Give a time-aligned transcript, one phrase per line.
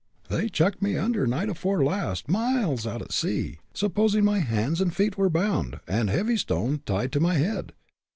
[0.29, 4.91] "They chucked me under night afore last, miles out at sea, supposing my hands and
[4.91, 7.71] feet were bound, and a heavy stone tied to my head.